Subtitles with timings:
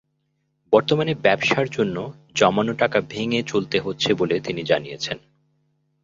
[0.73, 1.97] বর্তমানে ব্যবসার জন্য
[2.35, 5.17] জমানো টাকা ভেঙে চলতে হচ্ছে বলে তিনি জানিয়েছেন।